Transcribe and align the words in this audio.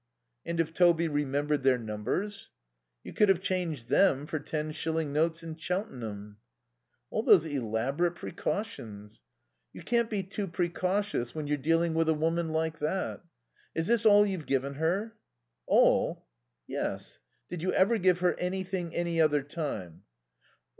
"And 0.47 0.59
if 0.59 0.73
Toby 0.73 1.07
remembered 1.07 1.61
their 1.61 1.77
numbers?" 1.77 2.49
"You 3.03 3.13
could 3.13 3.29
have 3.29 3.39
changed 3.43 3.87
them 3.87 4.25
for 4.25 4.39
ten 4.39 4.71
shilling 4.71 5.13
notes 5.13 5.43
in 5.43 5.55
Cheltenham." 5.57 6.37
"All 7.11 7.21
these 7.21 7.45
elaborate 7.45 8.15
precautions!" 8.15 9.21
"You 9.73 9.83
can't 9.83 10.09
be 10.09 10.23
too 10.23 10.47
precautions 10.47 11.35
when 11.35 11.45
you're 11.45 11.55
dealing 11.57 11.93
with 11.93 12.09
a 12.09 12.15
woman 12.15 12.49
like 12.51 12.79
that.... 12.79 13.21
Is 13.75 13.85
this 13.85 14.03
all 14.03 14.25
you've 14.25 14.47
given 14.47 14.73
her?" 14.73 15.13
"All?" 15.67 16.25
"Yes. 16.65 17.19
Did 17.47 17.61
you 17.61 17.71
ever 17.71 17.99
give 17.99 18.21
her 18.21 18.33
anything 18.39 18.95
any 18.95 19.21
other 19.21 19.43
time?" 19.43 20.05